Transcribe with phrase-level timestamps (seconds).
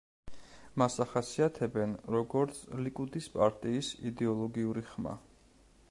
[0.81, 5.17] მას ახასიათებენ, როგორც ლიკუდის პარტიის „იდეოლოგიური ხმა“.